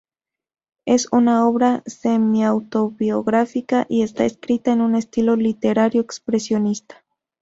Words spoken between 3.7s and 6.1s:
y está escrita en un estilo literario